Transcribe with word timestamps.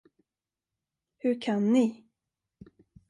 Hur 1.17 1.41
kan 1.41 1.73
ni. 1.73 2.07